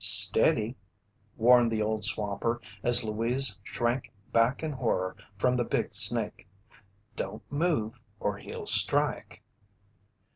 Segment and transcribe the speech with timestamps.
[0.03, 0.75] Steady!"
[1.37, 6.47] warned the old swamper as Louise shrank back in horror from the big snake.
[7.15, 9.43] "Don't move or he'll strike!"